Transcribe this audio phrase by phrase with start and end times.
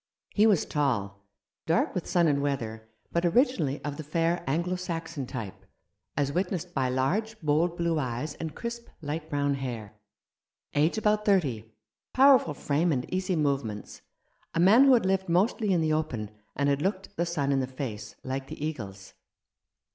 [0.33, 1.27] He was tall,
[1.67, 5.63] dark with sun and weather, but originally of the fair Anglo Saxon type,
[6.17, 6.73] as witnessed I B Rough Justice.
[6.73, 9.93] by large, bold blue eyes and crisp, light brown hair;
[10.73, 11.75] age about thirty,
[12.15, 14.01] powerful frame, and easy movements—
[14.55, 17.59] a man who had lived mostly in the open, and had looked the sun in
[17.59, 19.13] the face, like the eagles.